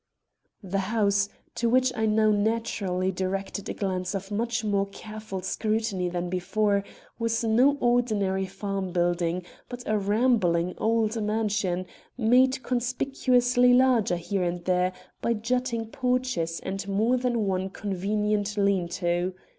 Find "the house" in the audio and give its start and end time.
0.63-1.29